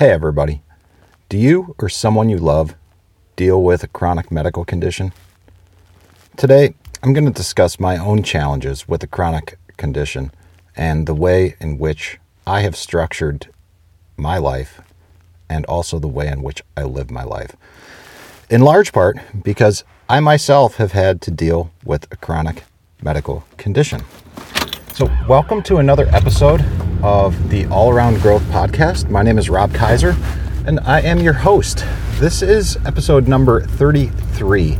Hey, 0.00 0.12
everybody. 0.12 0.62
Do 1.28 1.36
you 1.36 1.76
or 1.78 1.90
someone 1.90 2.30
you 2.30 2.38
love 2.38 2.74
deal 3.36 3.62
with 3.62 3.82
a 3.82 3.86
chronic 3.86 4.32
medical 4.32 4.64
condition? 4.64 5.12
Today, 6.38 6.74
I'm 7.02 7.12
going 7.12 7.26
to 7.26 7.30
discuss 7.30 7.78
my 7.78 7.98
own 7.98 8.22
challenges 8.22 8.88
with 8.88 9.02
a 9.02 9.06
chronic 9.06 9.58
condition 9.76 10.32
and 10.74 11.06
the 11.06 11.12
way 11.14 11.54
in 11.60 11.76
which 11.76 12.18
I 12.46 12.62
have 12.62 12.76
structured 12.76 13.50
my 14.16 14.38
life 14.38 14.80
and 15.50 15.66
also 15.66 15.98
the 15.98 16.08
way 16.08 16.28
in 16.28 16.42
which 16.42 16.62
I 16.78 16.84
live 16.84 17.10
my 17.10 17.24
life. 17.24 17.54
In 18.48 18.62
large 18.62 18.94
part 18.94 19.18
because 19.44 19.84
I 20.08 20.20
myself 20.20 20.76
have 20.76 20.92
had 20.92 21.20
to 21.20 21.30
deal 21.30 21.72
with 21.84 22.10
a 22.10 22.16
chronic 22.16 22.64
medical 23.02 23.44
condition. 23.58 24.02
So, 24.94 25.14
welcome 25.28 25.62
to 25.64 25.76
another 25.76 26.06
episode 26.06 26.64
of 27.02 27.48
the 27.48 27.66
All 27.66 27.90
Around 27.90 28.20
Growth 28.20 28.42
podcast. 28.44 29.08
My 29.10 29.22
name 29.22 29.38
is 29.38 29.48
Rob 29.48 29.72
Kaiser, 29.72 30.14
and 30.66 30.80
I 30.80 31.00
am 31.00 31.18
your 31.20 31.32
host. 31.32 31.84
This 32.18 32.42
is 32.42 32.76
episode 32.84 33.26
number 33.26 33.62
33 33.62 34.78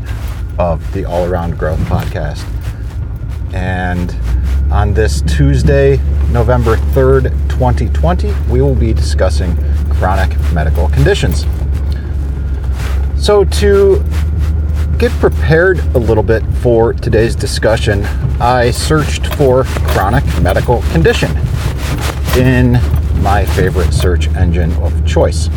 of 0.59 0.93
the 0.93 1.05
All 1.07 1.27
Around 1.27 1.59
Growth 1.59 1.79
podcast. 1.81 2.45
And 3.55 4.15
on 4.71 4.93
this 4.93 5.23
Tuesday, 5.23 5.97
November 6.31 6.77
3rd, 6.77 7.31
2020, 7.49 8.33
we 8.51 8.61
will 8.61 8.75
be 8.75 8.93
discussing 8.93 9.57
chronic 9.91 10.39
medical 10.53 10.89
conditions. 10.89 11.47
So, 13.17 13.45
to 13.45 14.05
get 14.99 15.11
prepared 15.13 15.79
a 15.95 15.99
little 15.99 16.23
bit 16.23 16.43
for 16.57 16.93
today's 16.93 17.35
discussion, 17.35 18.05
I 18.41 18.71
searched 18.71 19.27
for 19.35 19.65
chronic 19.65 20.25
medical 20.43 20.83
condition 20.93 21.31
in 22.37 22.73
my 23.23 23.45
favorite 23.45 23.93
search 23.93 24.29
engine 24.37 24.73
of 24.75 25.07
choice. 25.07 25.49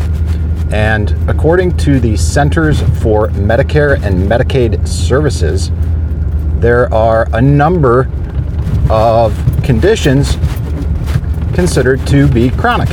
And 0.72 1.12
according 1.30 1.78
to 1.78 2.00
the 2.00 2.18
Centers 2.18 2.82
for 3.02 3.30
Medicare 3.30 4.02
and 4.04 4.28
Medicaid 4.30 4.88
Services, 4.88 5.72
there 6.60 6.92
are 6.94 7.28
a 7.34 7.42
number 7.42 8.10
of 8.90 9.38
conditions 9.64 10.36
considered 11.54 12.06
to 12.08 12.28
be 12.28 12.50
chronic, 12.50 12.90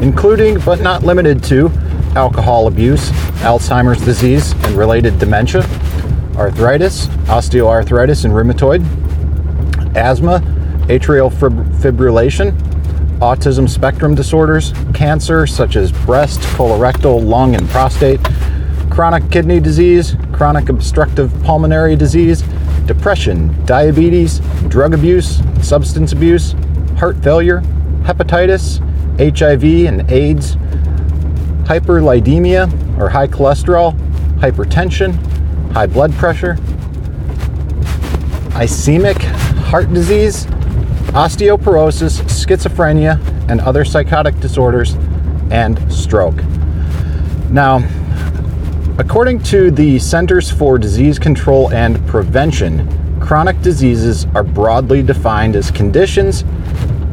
including 0.00 0.60
but 0.60 0.80
not 0.80 1.02
limited 1.02 1.42
to 1.44 1.70
alcohol 2.14 2.68
abuse, 2.68 3.10
Alzheimer's 3.42 4.04
disease 4.04 4.52
and 4.52 4.76
related 4.76 5.18
dementia, 5.18 5.62
arthritis, 6.36 7.08
osteoarthritis 7.26 8.24
and 8.24 8.32
rheumatoid, 8.32 8.84
asthma, 9.96 10.40
atrial 10.88 11.32
fibrillation, 11.32 12.52
autism 13.24 13.66
spectrum 13.66 14.14
disorders, 14.14 14.74
cancer 14.92 15.46
such 15.46 15.76
as 15.76 15.90
breast, 15.90 16.40
colorectal, 16.58 17.24
lung, 17.24 17.54
and 17.56 17.66
prostate, 17.70 18.20
chronic 18.90 19.30
kidney 19.30 19.58
disease, 19.60 20.14
chronic 20.34 20.68
obstructive 20.68 21.32
pulmonary 21.42 21.96
disease, 21.96 22.42
depression, 22.84 23.64
diabetes, 23.64 24.40
drug 24.68 24.92
abuse, 24.92 25.40
substance 25.62 26.12
abuse, 26.12 26.52
heart 26.98 27.16
failure, 27.24 27.62
hepatitis, 28.02 28.78
HIV 29.18 29.86
and 29.86 30.10
AIDS, 30.10 30.56
hyperlipidemia 31.64 33.00
or 33.00 33.08
high 33.08 33.26
cholesterol, 33.26 33.96
hypertension, 34.40 35.14
high 35.72 35.86
blood 35.86 36.12
pressure, 36.12 36.56
ischemic 38.50 39.16
heart 39.70 39.90
disease, 39.94 40.46
osteoporosis, 41.14 42.20
schizophrenia, 42.22 43.20
and 43.48 43.60
other 43.60 43.84
psychotic 43.84 44.38
disorders, 44.40 44.94
and 45.52 45.80
stroke. 45.92 46.42
Now, 47.50 47.88
according 48.98 49.44
to 49.44 49.70
the 49.70 50.00
Centers 50.00 50.50
for 50.50 50.76
Disease 50.76 51.20
Control 51.20 51.72
and 51.72 52.04
Prevention, 52.08 53.20
chronic 53.20 53.62
diseases 53.62 54.26
are 54.34 54.42
broadly 54.42 55.04
defined 55.04 55.54
as 55.54 55.70
conditions 55.70 56.42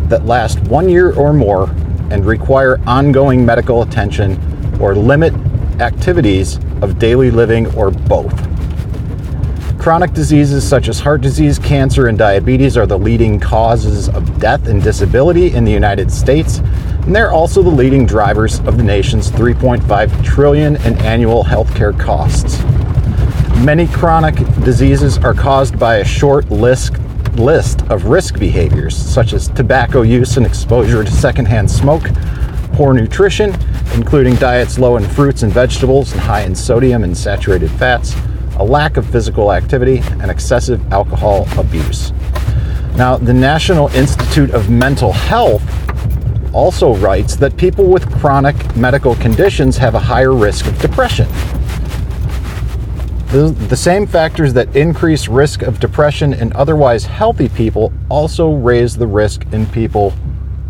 that 0.09 0.25
last 0.25 0.59
one 0.62 0.90
year 0.90 1.14
or 1.14 1.31
more 1.31 1.70
and 2.09 2.25
require 2.25 2.80
ongoing 2.88 3.46
medical 3.46 3.84
attention 3.84 4.36
or 4.81 4.96
limit 4.96 5.31
activities 5.80 6.58
of 6.81 6.98
daily 6.98 7.30
living 7.30 7.68
or 7.75 7.92
both. 7.92 8.50
Chronic 9.81 10.14
diseases 10.14 10.64
such 10.64 10.90
as 10.90 11.00
heart 11.00 11.22
disease, 11.22 11.58
cancer, 11.58 12.06
and 12.06 12.16
diabetes 12.16 12.78
are 12.78 12.86
the 12.86 13.00
leading 13.00 13.40
causes 13.40 14.09
of 14.09 14.40
death 14.40 14.68
and 14.68 14.80
disability 14.84 15.56
in 15.56 15.66
the 15.66 15.72
United 15.72 16.12
States, 16.12 16.59
and 16.59 17.16
they're 17.16 17.31
also 17.31 17.64
the 17.64 17.69
leading 17.72 18.06
drivers 18.06 18.59
of 18.59 18.78
the 18.78 18.84
nation's 18.84 19.31
3.5 19.31 20.24
trillion 20.24 20.75
in 20.86 20.96
annual 21.00 21.44
healthcare 21.44 22.00
costs. 22.00 22.59
Many 23.66 23.88
chronic 23.88 24.36
diseases 24.64 25.18
are 25.18 25.34
caused 25.34 25.80
by 25.80 25.96
a 25.96 26.06
short 26.06 26.52
list 26.52 26.94
list 27.34 27.81
of 27.90 28.06
risk 28.06 28.38
behaviors 28.38 28.96
such 28.96 29.34
as 29.34 29.48
tobacco 29.48 30.03
use 30.03 30.38
and 30.38 30.46
exposure 30.46 31.03
to 31.03 31.09
secondhand 31.09 31.72
smoke, 31.72 32.03
poor 32.74 32.94
nutrition, 32.94 33.52
including 33.96 34.36
diets 34.36 34.78
low 34.78 34.98
in 34.98 35.03
fruits 35.03 35.42
and 35.42 35.52
vegetables 35.52 36.12
and 36.12 36.22
high 36.22 36.42
in 36.42 36.53
sodium 36.53 37.03
and 37.03 37.18
saturated 37.18 37.72
fats, 37.72 38.13
a 38.62 38.64
lack 38.64 38.96
of 38.96 39.10
physical 39.10 39.52
activity, 39.52 40.04
and 40.22 40.30
excessive 40.30 40.80
alcohol 40.94 41.48
abuse. 41.58 42.12
Now, 42.96 43.18
the 43.18 43.34
National 43.34 43.88
Institute 43.88 44.52
of 44.52 44.70
Mental 44.70 45.12
Health 45.12 45.64
also 46.54 46.94
writes 46.94 47.36
that 47.38 47.58
people 47.58 47.86
with 47.86 48.08
chronic 48.20 48.76
medical 48.76 49.16
conditions 49.16 49.78
have 49.78 49.96
a 49.96 50.00
higher 50.00 50.34
risk 50.34 50.68
of 50.68 50.80
depression. 50.80 51.28
The, 53.30 53.56
the, 53.70 53.78
same 53.78 54.06
factors 54.06 54.54
that 54.54 54.76
increase 54.76 55.28
risk 55.28 55.64
of 55.64 55.80
depression 55.80 56.34
in 56.34 56.54
otherwise 56.54 57.06
healthy 57.06 57.50
people 57.50 57.92
also 58.10 58.54
raise 58.54 58.96
the 58.96 59.08
risk 59.08 59.44
in 59.54 59.66
people 59.68 60.14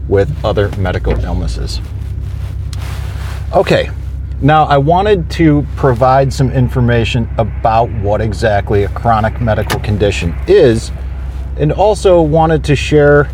with 0.08 0.34
other 0.46 0.70
medical 0.78 1.20
illnesses. 1.26 1.82
Okay, 3.54 3.90
now, 4.42 4.64
I 4.64 4.80
wanted 4.80 5.30
to 5.32 5.66
provide 5.76 6.34
some 6.34 6.52
information 6.52 7.30
about 7.38 7.92
what 7.92 8.22
exactly 8.22 8.84
a 8.84 8.90
chronic 8.90 9.40
medical 9.40 9.80
condition 9.82 10.36
is, 10.48 10.92
and 11.58 11.72
also 11.72 12.22
wanted 12.24 12.64
to 12.64 12.76
share, 12.76 13.30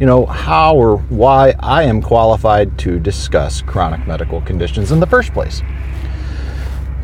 you 0.00 0.06
know, 0.06 0.24
how 0.24 0.76
or 0.76 0.96
why 0.96 1.54
I 1.60 1.82
am 1.82 2.00
qualified 2.00 2.78
to 2.78 2.98
discuss 2.98 3.60
chronic 3.60 4.06
medical 4.06 4.40
conditions 4.40 4.92
in 4.92 5.00
the 5.00 5.06
first 5.06 5.34
place. 5.34 5.60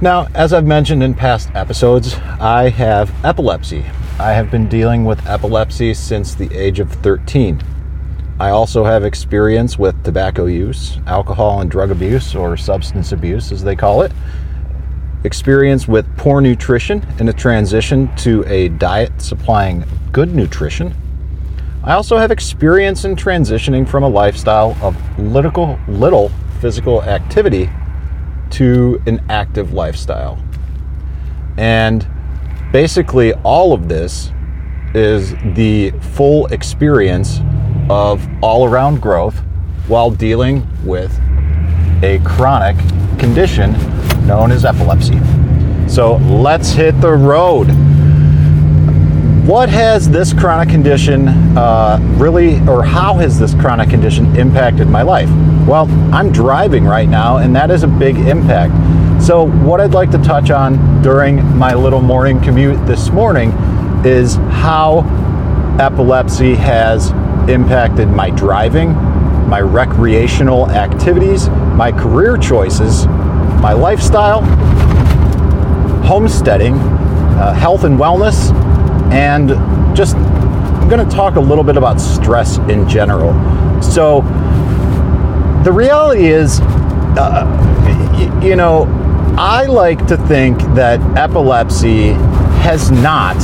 Now, 0.01 0.29
as 0.35 0.55
I've 0.55 0.65
mentioned 0.65 1.03
in 1.03 1.13
past 1.13 1.51
episodes, 1.55 2.15
I 2.41 2.71
have 2.71 3.13
epilepsy. 3.23 3.85
I 4.19 4.33
have 4.33 4.51
been 4.51 4.67
dealing 4.67 5.05
with 5.05 5.27
epilepsy 5.27 5.93
since 5.93 6.35
the 6.35 6.51
age 6.57 6.81
of 6.81 6.91
13. 6.91 7.63
I 8.41 8.51
also 8.51 8.85
have 8.85 9.05
experience 9.05 9.81
with 9.81 10.05
tobacco 10.05 10.47
use, 10.47 10.99
alcohol 11.07 11.61
and 11.61 11.69
drug 11.69 11.91
abuse, 11.91 12.37
or 12.37 12.57
substance 12.57 13.11
abuse 13.11 13.51
as 13.51 13.65
they 13.65 13.75
call 13.75 14.03
it, 14.03 14.13
experience 15.25 15.89
with 15.89 16.07
poor 16.17 16.41
nutrition 16.41 17.05
and 17.19 17.29
a 17.29 17.33
transition 17.33 18.15
to 18.17 18.45
a 18.47 18.69
diet 18.69 19.21
supplying 19.21 19.85
good 20.13 20.33
nutrition. 20.37 20.95
I 21.83 21.95
also 21.95 22.17
have 22.17 22.31
experience 22.31 23.05
in 23.05 23.17
transitioning 23.17 23.89
from 23.89 24.05
a 24.05 24.09
lifestyle 24.09 24.77
of 24.83 24.97
little, 25.19 25.77
little 25.89 26.31
physical 26.61 27.03
activity 27.03 27.69
to 28.51 29.03
an 29.07 29.21
active 29.29 29.73
lifestyle. 29.73 30.41
And 31.57 32.07
basically, 32.73 33.33
all 33.43 33.73
of 33.73 33.89
this 33.89 34.31
is 34.95 35.33
the 35.55 35.91
full 36.15 36.47
experience 36.47 37.41
of 37.91 38.27
all 38.43 38.67
around 38.67 39.01
growth 39.01 39.39
while 39.87 40.11
dealing 40.11 40.67
with 40.85 41.13
a 42.03 42.21
chronic 42.25 42.77
condition 43.19 43.73
known 44.27 44.53
as 44.53 44.65
epilepsy. 44.65 45.19
So 45.89 46.17
let's 46.17 46.71
hit 46.71 47.01
the 47.01 47.13
road. 47.13 47.69
What 49.47 49.71
has 49.71 50.11
this 50.11 50.35
chronic 50.35 50.69
condition 50.69 51.29
uh, 51.57 51.99
really, 52.19 52.61
or 52.69 52.85
how 52.85 53.15
has 53.15 53.39
this 53.39 53.55
chronic 53.55 53.89
condition 53.89 54.37
impacted 54.37 54.89
my 54.89 55.01
life? 55.01 55.31
Well, 55.67 55.89
I'm 56.15 56.31
driving 56.31 56.85
right 56.85 57.09
now, 57.09 57.39
and 57.39 57.57
that 57.57 57.71
is 57.71 57.83
a 57.83 57.89
big 57.89 58.19
impact. 58.19 58.75
So, 59.23 59.49
what 59.49 59.81
I'd 59.81 59.95
like 59.95 60.11
to 60.11 60.19
touch 60.19 60.51
on 60.51 61.03
during 61.03 61.43
my 61.57 61.75
little 61.75 62.03
morning 62.03 62.41
commute 62.43 62.87
this 62.87 63.09
morning 63.09 63.51
is 64.05 64.35
how 64.35 65.01
epilepsy 65.81 66.55
has 66.55 67.11
impacted 67.49 68.09
my 68.09 68.31
driving, 68.31 68.93
my 69.49 69.61
recreational 69.61 70.71
activities, 70.71 71.49
my 71.49 71.91
career 71.91 72.37
choices, 72.37 73.07
my 73.07 73.73
lifestyle, 73.73 74.43
homesteading, 76.03 76.75
uh, 76.75 77.53
health 77.55 77.85
and 77.85 77.99
wellness, 77.99 78.53
and 79.13 79.49
just 79.97 80.17
I'm 80.17 80.97
going 80.97 81.07
to 81.07 81.15
talk 81.15 81.37
a 81.37 81.41
little 81.41 81.65
bit 81.65 81.77
about 81.77 82.01
stress 82.01 82.57
in 82.71 82.89
general. 82.89 83.33
So, 83.83 84.23
the 85.65 85.71
reality 85.71 86.29
is, 86.29 86.61
uh, 86.61 88.41
you 88.43 88.57
know, 88.57 88.87
I 89.37 89.67
like 89.67 90.07
to 90.07 90.17
think 90.17 90.59
that 90.75 90.99
epilepsy 91.17 92.15
has 92.63 92.91
not 92.91 93.37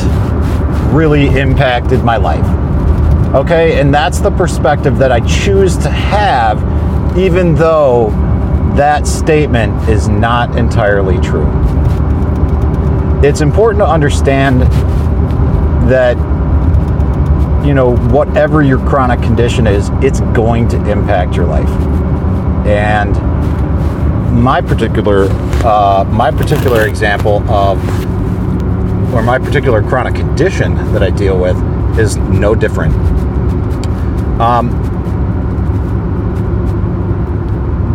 really 0.92 1.26
impacted 1.38 2.02
my 2.02 2.16
life. 2.16 2.63
Okay, 3.34 3.81
and 3.81 3.92
that's 3.92 4.20
the 4.20 4.31
perspective 4.31 4.96
that 4.98 5.10
I 5.10 5.19
choose 5.19 5.76
to 5.78 5.90
have, 5.90 7.19
even 7.19 7.56
though 7.56 8.10
that 8.76 9.08
statement 9.08 9.88
is 9.88 10.06
not 10.06 10.56
entirely 10.56 11.19
true. 11.19 11.50
It's 13.25 13.40
important 13.40 13.81
to 13.81 13.88
understand 13.88 14.62
that, 15.90 16.16
you 17.66 17.75
know, 17.75 17.96
whatever 17.96 18.62
your 18.62 18.78
chronic 18.78 19.20
condition 19.20 19.66
is, 19.66 19.90
it's 19.94 20.20
going 20.20 20.69
to 20.69 20.76
impact 20.88 21.34
your 21.34 21.46
life. 21.46 21.69
And 22.69 23.16
my 24.32 24.60
particular, 24.60 25.26
uh, 25.64 26.04
my 26.08 26.30
particular 26.30 26.87
example 26.87 27.42
of, 27.50 27.78
or 29.12 29.22
my 29.22 29.40
particular 29.40 29.82
chronic 29.82 30.14
condition 30.14 30.76
that 30.92 31.02
I 31.02 31.10
deal 31.10 31.37
with 31.37 31.56
is 31.98 32.16
no 32.16 32.54
different. 32.54 32.94
Um, 34.40 34.70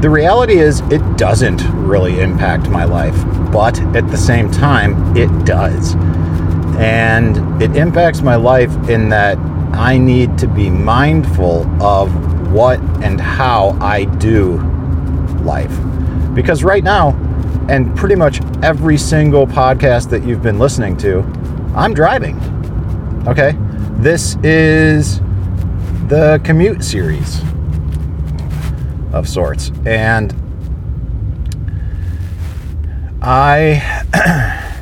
the 0.02 0.10
reality 0.10 0.60
is, 0.60 0.80
it 0.92 1.18
doesn't 1.18 1.62
really 1.74 2.22
impact 2.22 2.70
my 2.70 2.86
life, 2.86 3.16
but 3.52 3.80
at 3.96 4.08
the 4.10 4.18
same 4.18 4.50
time, 4.50 5.18
it 5.18 5.28
does. 5.46 5.96
And 6.78 7.62
it 7.62 7.76
impacts 7.76 8.22
my 8.22 8.36
life 8.36 8.72
in 8.90 9.10
that 9.10 9.38
I 9.74 9.98
need 9.98 10.38
to 10.38 10.48
be 10.48 10.70
mindful 10.70 11.68
of 11.84 12.10
what 12.54 12.80
and 13.04 13.20
how 13.20 13.78
I 13.82 14.06
do 14.06 14.58
life. 15.42 15.78
Because 16.34 16.64
right 16.64 16.84
now, 16.84 17.10
and 17.68 17.96
pretty 17.98 18.16
much 18.16 18.42
every 18.64 18.98
single 18.98 19.46
podcast 19.46 20.10
that 20.12 20.24
you've 20.24 20.42
been 20.42 20.60
listening 20.60 20.96
to, 20.98 21.20
I'm 21.76 21.94
driving. 21.94 22.40
Okay? 23.28 23.56
This 23.98 24.38
is 24.38 25.20
the 26.10 26.42
commute 26.44 26.84
series 26.84 27.40
of 29.14 29.30
sorts. 29.30 29.72
And 29.86 30.34
I 33.22 34.06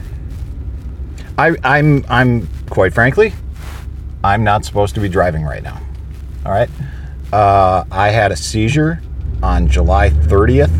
I 1.38 1.54
I'm 1.66 2.06
I'm 2.08 2.48
quite 2.70 2.94
frankly, 2.94 3.34
I'm 4.24 4.46
not 4.46 4.64
supposed 4.64 4.96
to 4.96 5.02
be 5.02 5.10
driving 5.10 5.44
right 5.44 5.62
now. 5.62 5.82
All 6.46 6.54
right? 6.54 6.70
Uh, 7.34 7.84
I 7.92 8.08
had 8.08 8.32
a 8.32 8.38
seizure 8.38 9.02
on 9.44 9.68
July 9.68 10.10
30th, 10.10 10.72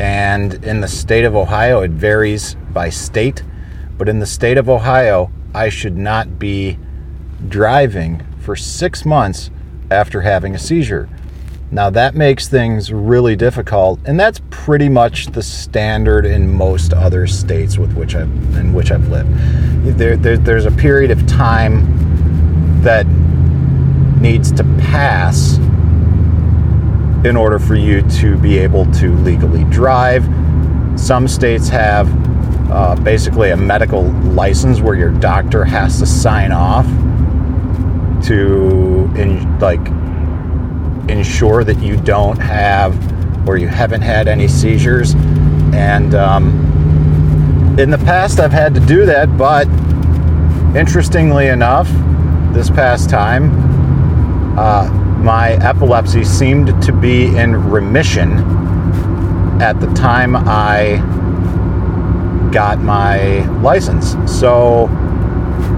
and 0.00 0.64
in 0.64 0.80
the 0.80 0.86
state 0.86 1.24
of 1.24 1.34
Ohio, 1.34 1.80
it 1.80 1.90
varies 1.90 2.54
by 2.70 2.88
state, 2.88 3.42
but 3.98 4.08
in 4.08 4.20
the 4.20 4.26
state 4.26 4.58
of 4.58 4.68
Ohio, 4.68 5.32
I 5.52 5.70
should 5.70 5.96
not 5.96 6.38
be 6.38 6.78
driving 7.48 8.24
for 8.38 8.54
six 8.54 9.04
months 9.04 9.50
after 9.90 10.22
having 10.22 10.54
a 10.54 10.58
seizure. 10.58 11.08
Now 11.70 11.90
that 11.90 12.14
makes 12.14 12.46
things 12.48 12.92
really 12.92 13.34
difficult, 13.34 13.98
and 14.04 14.18
that's 14.18 14.40
pretty 14.50 14.88
much 14.88 15.26
the 15.26 15.42
standard 15.42 16.24
in 16.24 16.52
most 16.52 16.92
other 16.92 17.26
states 17.26 17.76
with 17.76 17.92
which 17.94 18.14
I've 18.14 18.30
in 18.56 18.72
which 18.72 18.92
I've 18.92 19.08
lived. 19.08 19.30
There, 19.98 20.16
there, 20.16 20.36
there's 20.36 20.64
a 20.64 20.70
period 20.70 21.10
of 21.10 21.26
time 21.26 22.82
that 22.82 23.06
needs 24.20 24.52
to 24.52 24.64
pass 24.78 25.56
in 27.26 27.36
order 27.36 27.58
for 27.58 27.74
you 27.74 28.02
to 28.10 28.36
be 28.38 28.58
able 28.58 28.90
to 28.92 29.14
legally 29.16 29.64
drive. 29.64 30.24
Some 30.98 31.26
states 31.26 31.68
have 31.68 32.08
uh, 32.70 32.94
basically 32.96 33.50
a 33.50 33.56
medical 33.56 34.04
license 34.10 34.80
where 34.80 34.94
your 34.94 35.10
doctor 35.10 35.64
has 35.64 35.98
to 35.98 36.06
sign 36.06 36.52
off 36.52 36.86
to 38.26 39.10
in, 39.16 39.58
like 39.58 39.80
ensure 41.08 41.64
that 41.64 41.78
you 41.80 41.96
don't 41.96 42.38
have 42.38 42.96
or 43.48 43.56
you 43.56 43.68
haven't 43.68 44.02
had 44.02 44.28
any 44.28 44.48
seizures. 44.48 45.14
And 45.72 46.14
um, 46.14 47.76
in 47.78 47.90
the 47.90 47.98
past, 47.98 48.40
I've 48.40 48.52
had 48.52 48.74
to 48.74 48.80
do 48.80 49.06
that, 49.06 49.36
but 49.36 49.68
interestingly 50.76 51.48
enough, 51.48 51.88
this 52.52 52.70
past 52.70 53.08
time, 53.08 53.50
uh, 54.58 54.88
my 55.22 55.52
epilepsy 55.54 56.24
seemed 56.24 56.82
to 56.82 56.92
be 56.92 57.36
in 57.36 57.70
remission 57.70 58.38
at 59.60 59.80
the 59.80 59.86
time 59.94 60.34
I 60.36 60.96
got 62.52 62.80
my 62.80 63.40
license. 63.60 64.16
So 64.26 64.88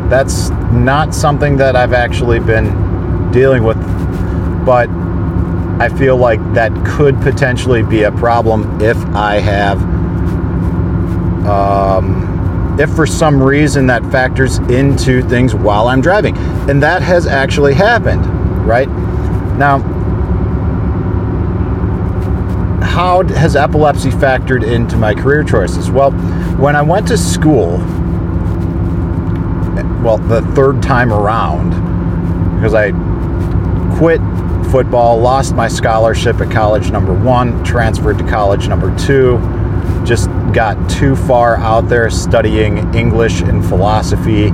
that's 0.08 0.50
not 0.72 1.14
something 1.14 1.56
that 1.58 1.76
I've 1.76 1.92
actually 1.92 2.40
been 2.40 3.30
dealing 3.30 3.62
with, 3.62 3.76
but 4.64 4.88
I 5.80 5.88
feel 5.88 6.16
like 6.16 6.40
that 6.54 6.72
could 6.84 7.20
potentially 7.20 7.82
be 7.82 8.02
a 8.02 8.12
problem 8.12 8.80
if 8.80 8.96
I 9.14 9.36
have, 9.36 9.80
um, 11.46 12.76
if 12.80 12.90
for 12.94 13.06
some 13.06 13.42
reason 13.42 13.86
that 13.86 14.02
factors 14.10 14.58
into 14.58 15.22
things 15.28 15.54
while 15.54 15.88
I'm 15.88 16.00
driving. 16.00 16.36
And 16.68 16.82
that 16.82 17.02
has 17.02 17.26
actually 17.26 17.74
happened, 17.74 18.26
right? 18.66 18.88
Now, 19.58 19.78
how 22.82 23.22
has 23.22 23.54
epilepsy 23.54 24.10
factored 24.10 24.64
into 24.64 24.96
my 24.96 25.14
career 25.14 25.44
choices? 25.44 25.90
Well, 25.90 26.10
when 26.58 26.74
I 26.74 26.82
went 26.82 27.06
to 27.08 27.16
school, 27.16 27.78
well, 30.02 30.18
the 30.18 30.42
third 30.54 30.82
time 30.82 31.12
around, 31.12 31.70
because 32.56 32.74
I 32.74 32.92
quit 33.98 34.20
football, 34.70 35.18
lost 35.18 35.54
my 35.54 35.68
scholarship 35.68 36.40
at 36.40 36.50
college 36.50 36.90
number 36.90 37.14
one, 37.14 37.64
transferred 37.64 38.18
to 38.18 38.24
college 38.28 38.68
number 38.68 38.96
two, 38.98 39.38
just 40.04 40.28
got 40.52 40.90
too 40.90 41.16
far 41.16 41.56
out 41.56 41.88
there 41.88 42.08
studying 42.10 42.94
English 42.94 43.40
and 43.40 43.64
philosophy 43.64 44.48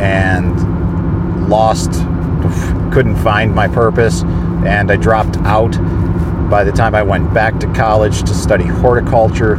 and 0.00 1.48
lost, 1.48 1.92
couldn't 2.92 3.16
find 3.16 3.54
my 3.54 3.68
purpose, 3.68 4.22
and 4.64 4.90
I 4.90 4.96
dropped 4.96 5.36
out. 5.38 5.72
By 6.48 6.64
the 6.64 6.72
time 6.72 6.94
I 6.94 7.02
went 7.02 7.32
back 7.32 7.58
to 7.60 7.66
college 7.72 8.22
to 8.22 8.34
study 8.34 8.66
horticulture, 8.66 9.56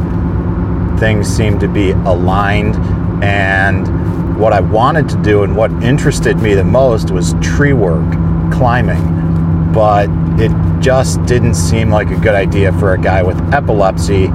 things 0.98 1.28
seemed 1.28 1.60
to 1.60 1.68
be 1.68 1.90
aligned, 1.90 2.76
and 3.22 3.86
what 4.36 4.52
I 4.52 4.60
wanted 4.60 5.08
to 5.10 5.22
do 5.22 5.42
and 5.42 5.56
what 5.56 5.70
interested 5.82 6.38
me 6.38 6.54
the 6.54 6.64
most 6.64 7.10
was 7.10 7.34
tree 7.40 7.72
work, 7.72 8.10
climbing 8.52 9.24
but 9.74 10.08
it 10.38 10.52
just 10.80 11.22
didn't 11.26 11.54
seem 11.54 11.90
like 11.90 12.08
a 12.10 12.16
good 12.16 12.34
idea 12.34 12.72
for 12.74 12.94
a 12.94 12.98
guy 12.98 13.22
with 13.22 13.36
epilepsy 13.52 14.28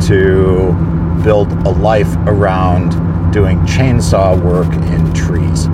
to 0.00 0.72
build 1.22 1.50
a 1.64 1.70
life 1.70 2.12
around 2.26 2.90
doing 3.30 3.58
chainsaw 3.60 4.36
work 4.42 4.72
in 4.90 5.14
trees. 5.14 5.64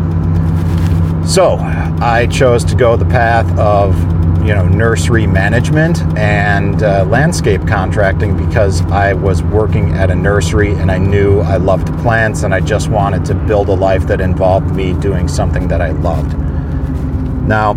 So 1.33 1.57
I 2.01 2.29
chose 2.31 2.63
to 2.67 2.77
go 2.77 2.95
the 2.95 3.07
path 3.07 3.51
of 3.59 3.95
you 4.47 4.55
know 4.55 4.69
nursery 4.69 5.27
management 5.27 6.01
and 6.17 6.85
uh, 6.85 7.05
landscape 7.07 7.67
contracting 7.67 8.37
because 8.37 8.81
I 8.83 9.13
was 9.13 9.43
working 9.43 9.91
at 9.95 10.09
a 10.09 10.15
nursery 10.15 10.73
and 10.75 10.89
I 10.89 10.99
knew 10.99 11.41
I 11.41 11.57
loved 11.57 11.89
plants 11.99 12.45
and 12.45 12.55
I 12.55 12.61
just 12.61 12.89
wanted 12.89 13.25
to 13.25 13.35
build 13.35 13.69
a 13.69 13.75
life 13.75 14.07
that 14.07 14.21
involved 14.21 14.71
me 14.71 14.93
doing 15.01 15.27
something 15.27 15.67
that 15.67 15.81
I 15.81 15.91
loved. 15.91 16.39
Now, 17.49 17.73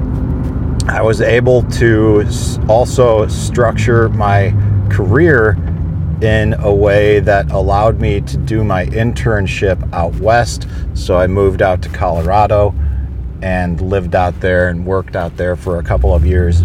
I 0.87 1.01
was 1.01 1.21
able 1.21 1.63
to 1.63 2.23
also 2.67 3.27
structure 3.27 4.09
my 4.09 4.53
career 4.91 5.57
in 6.21 6.53
a 6.53 6.73
way 6.73 7.19
that 7.21 7.49
allowed 7.51 7.99
me 7.99 8.21
to 8.21 8.37
do 8.37 8.63
my 8.63 8.85
internship 8.85 9.91
out 9.91 10.13
west. 10.17 10.67
So 10.93 11.17
I 11.17 11.25
moved 11.25 11.63
out 11.63 11.81
to 11.81 11.89
Colorado 11.89 12.75
and 13.41 13.79
lived 13.81 14.15
out 14.15 14.39
there 14.39 14.69
and 14.69 14.85
worked 14.85 15.15
out 15.15 15.35
there 15.37 15.55
for 15.55 15.79
a 15.79 15.83
couple 15.83 16.13
of 16.13 16.25
years 16.25 16.61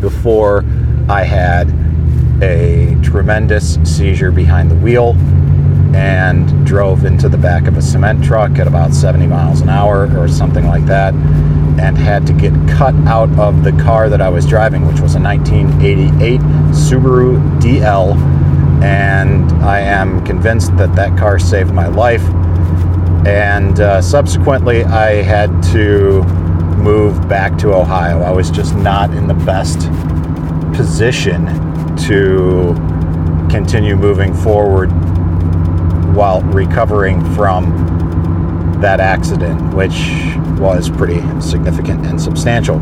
before 0.00 0.64
I 1.08 1.22
had 1.22 1.68
a 2.42 2.98
tremendous 3.02 3.74
seizure 3.84 4.30
behind 4.30 4.70
the 4.70 4.76
wheel 4.76 5.14
and 5.94 6.64
drove 6.66 7.04
into 7.04 7.28
the 7.28 7.36
back 7.36 7.66
of 7.66 7.76
a 7.76 7.82
cement 7.82 8.24
truck 8.24 8.58
at 8.58 8.66
about 8.66 8.94
70 8.94 9.26
miles 9.26 9.60
an 9.60 9.68
hour 9.68 10.08
or 10.18 10.28
something 10.28 10.66
like 10.66 10.86
that 10.86 11.12
and 11.80 11.96
had 11.96 12.26
to 12.26 12.32
get 12.32 12.52
cut 12.68 12.94
out 13.06 13.30
of 13.38 13.64
the 13.64 13.72
car 13.72 14.08
that 14.08 14.20
I 14.20 14.28
was 14.28 14.46
driving, 14.46 14.86
which 14.86 15.00
was 15.00 15.14
a 15.14 15.20
1988 15.20 16.40
Subaru 16.70 17.60
DL. 17.60 18.14
And 18.82 19.50
I 19.64 19.80
am 19.80 20.24
convinced 20.24 20.76
that 20.76 20.94
that 20.96 21.18
car 21.18 21.38
saved 21.38 21.72
my 21.72 21.88
life. 21.88 22.22
And 23.26 23.80
uh, 23.80 24.00
subsequently, 24.00 24.84
I 24.84 25.22
had 25.22 25.62
to 25.72 26.22
move 26.80 27.28
back 27.28 27.58
to 27.58 27.74
Ohio. 27.74 28.22
I 28.22 28.30
was 28.30 28.50
just 28.50 28.74
not 28.74 29.10
in 29.10 29.26
the 29.26 29.34
best 29.34 29.78
position 30.74 31.46
to 32.06 32.74
continue 33.50 33.96
moving 33.96 34.32
forward 34.32 34.90
while 36.14 36.40
recovering 36.42 37.22
from 37.34 38.78
that 38.80 39.00
accident, 39.00 39.74
which 39.74 39.94
was 40.58 40.88
pretty 40.88 41.20
significant 41.40 42.06
and 42.06 42.20
substantial. 42.20 42.80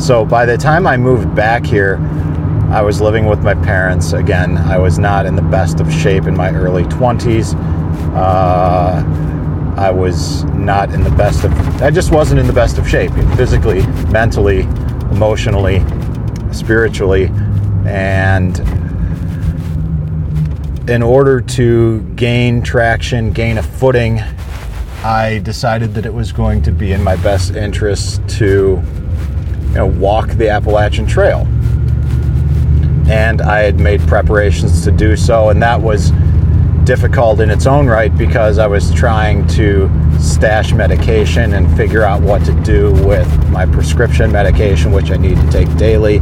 So 0.00 0.24
by 0.24 0.46
the 0.46 0.56
time 0.56 0.86
I 0.86 0.96
moved 0.96 1.34
back 1.34 1.66
here, 1.66 1.96
I 2.70 2.82
was 2.82 3.00
living 3.00 3.26
with 3.26 3.42
my 3.42 3.54
parents. 3.54 4.12
Again, 4.12 4.56
I 4.58 4.78
was 4.78 4.98
not 4.98 5.26
in 5.26 5.34
the 5.34 5.42
best 5.42 5.80
of 5.80 5.92
shape 5.92 6.26
in 6.26 6.36
my 6.36 6.52
early 6.52 6.84
20s. 6.84 7.54
Uh, 8.14 9.02
I 9.76 9.90
was 9.90 10.44
not 10.44 10.92
in 10.92 11.02
the 11.02 11.10
best 11.10 11.44
of, 11.44 11.52
I 11.82 11.90
just 11.90 12.10
wasn't 12.10 12.40
in 12.40 12.46
the 12.46 12.52
best 12.52 12.78
of 12.78 12.88
shape 12.88 13.12
physically, 13.36 13.86
mentally, 14.08 14.60
emotionally, 15.10 15.84
spiritually. 16.52 17.30
And 17.84 18.58
in 20.88 21.02
order 21.02 21.40
to 21.40 22.00
gain 22.16 22.62
traction, 22.62 23.32
gain 23.32 23.58
a 23.58 23.62
footing, 23.62 24.20
I 25.04 25.40
decided 25.44 25.94
that 25.94 26.06
it 26.06 26.14
was 26.14 26.32
going 26.32 26.62
to 26.62 26.72
be 26.72 26.92
in 26.92 27.02
my 27.02 27.16
best 27.16 27.54
interest 27.54 28.26
to 28.38 28.82
you 29.68 29.74
know, 29.74 29.86
walk 29.86 30.30
the 30.30 30.48
Appalachian 30.48 31.06
Trail 31.06 31.46
and 33.08 33.40
I 33.40 33.60
had 33.60 33.78
made 33.78 34.00
preparations 34.08 34.82
to 34.84 34.90
do 34.90 35.16
so, 35.16 35.50
and 35.50 35.62
that 35.62 35.80
was 35.80 36.10
difficult 36.86 37.40
in 37.40 37.50
its 37.50 37.66
own 37.66 37.88
right 37.88 38.16
because 38.16 38.58
I 38.58 38.68
was 38.68 38.94
trying 38.94 39.46
to 39.48 39.90
stash 40.20 40.72
medication 40.72 41.54
and 41.54 41.76
figure 41.76 42.04
out 42.04 42.22
what 42.22 42.44
to 42.44 42.52
do 42.62 42.92
with 43.04 43.50
my 43.50 43.66
prescription 43.66 44.30
medication, 44.30 44.92
which 44.92 45.10
I 45.10 45.16
need 45.16 45.36
to 45.36 45.50
take 45.50 45.76
daily. 45.76 46.20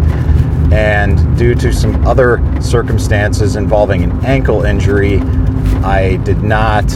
And 0.73 1.37
due 1.37 1.55
to 1.57 1.73
some 1.73 2.05
other 2.07 2.43
circumstances 2.63 3.57
involving 3.57 4.05
an 4.05 4.25
ankle 4.25 4.63
injury, 4.63 5.19
I 5.85 6.17
did 6.25 6.43
not, 6.43 6.91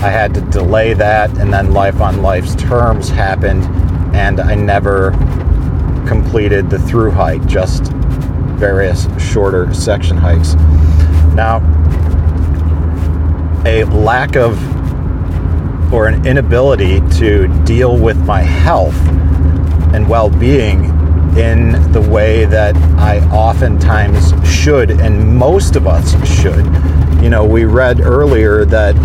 I 0.00 0.10
had 0.10 0.34
to 0.34 0.40
delay 0.40 0.94
that, 0.94 1.30
and 1.38 1.52
then 1.52 1.72
life 1.72 2.00
on 2.00 2.22
life's 2.22 2.56
terms 2.56 3.08
happened, 3.08 3.64
and 4.16 4.40
I 4.40 4.56
never 4.56 5.12
completed 6.08 6.70
the 6.70 6.80
through 6.80 7.12
hike, 7.12 7.46
just 7.46 7.92
various 8.58 9.06
shorter 9.22 9.72
section 9.72 10.16
hikes. 10.16 10.54
Now, 11.34 11.60
a 13.64 13.84
lack 13.84 14.36
of 14.36 14.56
or 15.92 16.06
an 16.06 16.26
inability 16.26 17.00
to 17.18 17.48
deal 17.64 17.96
with 17.96 18.18
my 18.26 18.42
health 18.42 18.96
and 19.94 20.08
well 20.08 20.28
being 20.28 20.84
in 21.36 21.92
the 21.92 22.00
way 22.00 22.44
that 22.46 22.76
I 22.98 23.20
oftentimes 23.30 24.32
should, 24.48 24.90
and 24.90 25.36
most 25.36 25.76
of 25.76 25.86
us 25.86 26.10
should. 26.28 26.64
You 27.22 27.30
know, 27.30 27.44
we 27.44 27.64
read 27.64 28.00
earlier 28.00 28.64
that, 28.66 28.96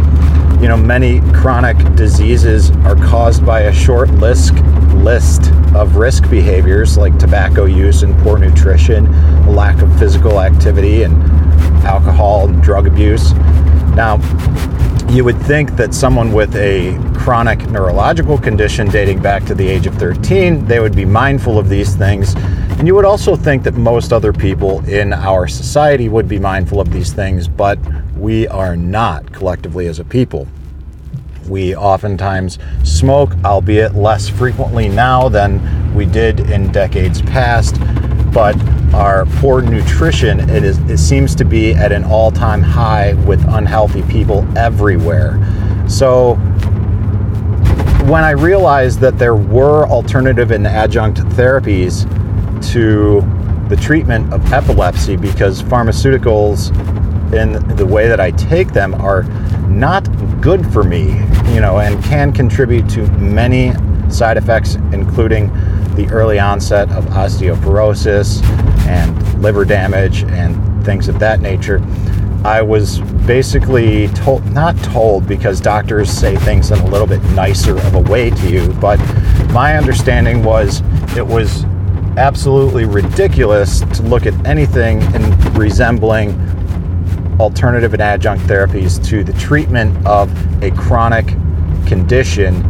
you 0.61 0.67
know, 0.67 0.77
many 0.77 1.21
chronic 1.31 1.77
diseases 1.95 2.71
are 2.85 2.95
caused 2.95 3.45
by 3.45 3.61
a 3.61 3.73
short 3.73 4.09
list, 4.11 4.53
list 4.95 5.51
of 5.75 5.95
risk 5.95 6.29
behaviors 6.29 6.97
like 6.97 7.17
tobacco 7.19 7.65
use 7.65 8.03
and 8.03 8.17
poor 8.19 8.37
nutrition, 8.39 9.05
lack 9.47 9.81
of 9.81 9.99
physical 9.99 10.41
activity, 10.41 11.03
and 11.03 11.13
alcohol 11.85 12.47
and 12.49 12.61
drug 12.63 12.87
abuse. 12.87 13.33
Now, 13.95 14.17
you 15.09 15.23
would 15.23 15.39
think 15.43 15.75
that 15.75 15.93
someone 15.93 16.31
with 16.31 16.55
a 16.55 16.97
chronic 17.15 17.69
neurological 17.69 18.37
condition 18.37 18.89
dating 18.89 19.21
back 19.21 19.45
to 19.45 19.53
the 19.53 19.67
age 19.67 19.85
of 19.85 19.93
13, 19.95 20.65
they 20.65 20.79
would 20.79 20.95
be 20.95 21.05
mindful 21.05 21.59
of 21.59 21.69
these 21.69 21.95
things. 21.95 22.33
And 22.79 22.87
you 22.87 22.95
would 22.95 23.05
also 23.05 23.35
think 23.35 23.61
that 23.63 23.75
most 23.75 24.11
other 24.11 24.33
people 24.33 24.83
in 24.89 25.13
our 25.13 25.47
society 25.47 26.09
would 26.09 26.27
be 26.27 26.39
mindful 26.39 26.81
of 26.81 26.91
these 26.91 27.13
things, 27.13 27.47
but 27.47 27.77
we 28.17 28.47
are 28.47 28.75
not 28.75 29.31
collectively 29.31 29.87
as 29.87 29.99
a 29.99 30.03
people. 30.03 30.47
We 31.47 31.75
oftentimes 31.75 32.57
smoke, 32.83 33.33
albeit 33.45 33.93
less 33.93 34.27
frequently 34.27 34.89
now 34.89 35.29
than 35.29 35.93
we 35.93 36.05
did 36.05 36.39
in 36.49 36.71
decades 36.71 37.21
past, 37.21 37.75
but 38.33 38.55
our 38.93 39.25
poor 39.37 39.61
nutrition 39.61 40.39
it 40.49 40.63
is 40.63 40.77
it 40.89 40.99
seems 40.99 41.33
to 41.35 41.43
be 41.43 41.73
at 41.73 41.91
an 41.91 42.03
all-time 42.03 42.61
high 42.61 43.13
with 43.25 43.43
unhealthy 43.49 44.03
people 44.03 44.45
everywhere. 44.57 45.39
So 45.87 46.35
when 48.05 48.23
I 48.23 48.31
realized 48.31 48.99
that 48.99 49.17
there 49.17 49.35
were 49.35 49.87
alternative 49.87 50.51
and 50.51 50.67
adjunct 50.67 51.19
therapies 51.37 52.03
to 52.71 53.21
the 53.69 53.75
treatment 53.75 54.31
of 54.33 54.53
epilepsy 54.53 55.15
because 55.15 55.63
pharmaceuticals 55.63 56.69
in 57.33 57.53
the 57.75 57.85
way 57.85 58.07
that 58.07 58.19
I 58.19 58.31
take 58.31 58.73
them 58.73 58.93
are 58.95 59.23
not 59.69 60.07
good 60.41 60.71
for 60.71 60.83
me, 60.83 61.13
you 61.53 61.61
know, 61.61 61.79
and 61.79 62.03
can 62.03 62.31
contribute 62.31 62.87
to 62.89 63.07
many 63.13 63.73
side 64.09 64.37
effects, 64.37 64.75
including 64.91 65.49
the 65.95 66.07
early 66.09 66.39
onset 66.39 66.91
of 66.91 67.05
osteoporosis 67.05 68.43
and 68.87 69.41
liver 69.41 69.65
damage 69.65 70.23
and 70.23 70.85
things 70.85 71.07
of 71.07 71.19
that 71.19 71.39
nature. 71.39 71.81
I 72.43 72.61
was 72.61 72.99
basically 73.25 74.09
told, 74.09 74.45
not 74.51 74.75
told 74.83 75.27
because 75.27 75.61
doctors 75.61 76.09
say 76.09 76.35
things 76.35 76.71
in 76.71 76.79
a 76.79 76.85
little 76.87 77.07
bit 77.07 77.23
nicer 77.31 77.77
of 77.77 77.95
a 77.95 78.01
way 78.01 78.31
to 78.31 78.49
you, 78.49 78.73
but 78.81 78.97
my 79.51 79.77
understanding 79.77 80.43
was 80.43 80.81
it 81.15 81.25
was 81.25 81.63
absolutely 82.17 82.85
ridiculous 82.85 83.79
to 83.79 84.03
look 84.03 84.25
at 84.25 84.33
anything 84.45 85.01
in 85.13 85.53
resembling 85.53 86.31
alternative 87.39 87.93
and 87.93 88.01
adjunct 88.01 88.43
therapies 88.45 89.03
to 89.07 89.23
the 89.23 89.33
treatment 89.33 90.05
of 90.05 90.29
a 90.61 90.71
chronic 90.71 91.27
condition 91.87 92.61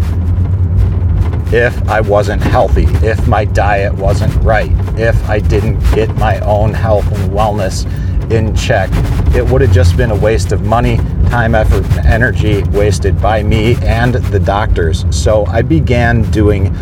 if 1.53 1.87
I 1.87 2.01
wasn't 2.01 2.41
healthy, 2.41 2.85
if 3.07 3.27
my 3.27 3.45
diet 3.45 3.93
wasn't 3.93 4.33
right, 4.43 4.71
if 4.97 5.29
I 5.29 5.37
didn't 5.37 5.79
get 5.93 6.09
my 6.15 6.39
own 6.39 6.73
health 6.73 7.05
and 7.11 7.31
wellness 7.31 7.85
in 8.31 8.55
check. 8.55 8.89
It 9.35 9.45
would 9.45 9.61
have 9.61 9.71
just 9.71 9.95
been 9.95 10.09
a 10.09 10.15
waste 10.15 10.51
of 10.51 10.63
money, 10.63 10.97
time, 11.29 11.53
effort, 11.53 11.85
and 11.85 12.07
energy 12.07 12.63
wasted 12.69 13.21
by 13.21 13.43
me 13.43 13.75
and 13.83 14.15
the 14.15 14.39
doctors. 14.39 15.05
So 15.15 15.45
I 15.45 15.61
began 15.61 16.23
doing 16.31 16.75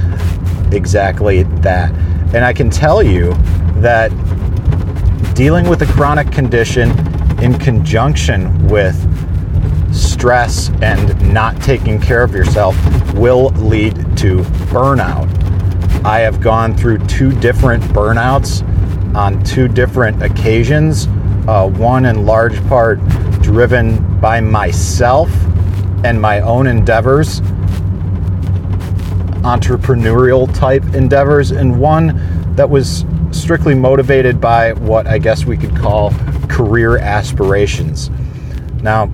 exactly 0.71 1.43
that. 1.43 1.91
And 2.33 2.45
I 2.45 2.53
can 2.53 2.69
tell 2.69 3.03
you 3.03 3.33
that 3.81 4.09
dealing 5.35 5.67
with 5.67 5.81
a 5.81 5.87
chronic 5.87 6.31
condition 6.31 6.91
in 7.43 7.59
conjunction 7.59 8.67
with 8.67 8.95
stress 9.93 10.69
and 10.81 11.33
not 11.33 11.61
taking 11.61 11.99
care 11.99 12.23
of 12.23 12.33
yourself 12.33 12.77
will 13.15 13.49
lead 13.49 14.10
to 14.21 14.37
burnout. 14.69 15.27
I 16.05 16.19
have 16.19 16.41
gone 16.41 16.77
through 16.77 16.99
two 17.07 17.31
different 17.39 17.83
burnouts 17.85 18.61
on 19.15 19.43
two 19.43 19.67
different 19.67 20.21
occasions. 20.21 21.07
Uh, 21.47 21.67
one 21.67 22.05
in 22.05 22.23
large 22.23 22.63
part 22.67 22.99
driven 23.41 24.19
by 24.19 24.39
myself 24.39 25.31
and 26.03 26.21
my 26.21 26.39
own 26.41 26.67
endeavors, 26.67 27.41
entrepreneurial 29.41 30.53
type 30.55 30.83
endeavors, 30.93 31.49
and 31.49 31.79
one 31.79 32.55
that 32.55 32.69
was 32.69 33.05
strictly 33.31 33.73
motivated 33.73 34.39
by 34.39 34.73
what 34.73 35.07
I 35.07 35.17
guess 35.17 35.45
we 35.45 35.57
could 35.57 35.75
call 35.75 36.11
career 36.47 36.99
aspirations. 36.99 38.11
Now, 38.83 39.07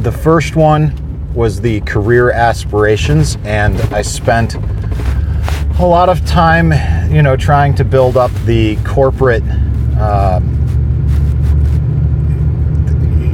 the 0.00 0.10
first 0.10 0.56
one 0.56 1.03
was 1.34 1.60
the 1.60 1.80
career 1.80 2.30
aspirations, 2.30 3.36
and 3.44 3.80
I 3.92 4.02
spent 4.02 4.54
a 5.80 5.84
lot 5.84 6.08
of 6.08 6.24
time, 6.24 6.72
you 7.12 7.22
know, 7.22 7.36
trying 7.36 7.74
to 7.74 7.84
build 7.84 8.16
up 8.16 8.30
the 8.44 8.76
corporate, 8.84 9.42
uh, 9.98 10.40